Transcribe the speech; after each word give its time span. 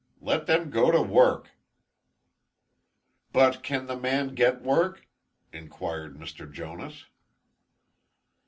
Let 0.19 0.47
them 0.47 0.71
go 0.71 0.89
to 0.89 0.99
work." 0.99 1.51
"But 3.31 3.61
can 3.61 3.85
the 3.85 3.95
man 3.95 4.33
get 4.33 4.63
work?" 4.63 5.05
inquired 5.53 6.17
Mr. 6.17 6.51
Jonas. 6.51 7.05